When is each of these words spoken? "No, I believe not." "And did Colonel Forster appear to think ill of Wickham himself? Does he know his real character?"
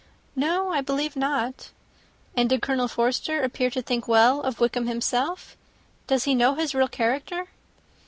"No, 0.35 0.69
I 0.71 0.81
believe 0.81 1.15
not." 1.15 1.69
"And 2.35 2.49
did 2.49 2.63
Colonel 2.63 2.87
Forster 2.87 3.43
appear 3.43 3.69
to 3.69 3.83
think 3.83 4.05
ill 4.09 4.41
of 4.41 4.59
Wickham 4.59 4.87
himself? 4.87 5.55
Does 6.07 6.23
he 6.23 6.33
know 6.33 6.55
his 6.55 6.73
real 6.73 6.87
character?" 6.87 7.49